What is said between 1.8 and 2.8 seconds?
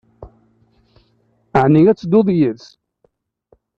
ad tedduḍ yid-s?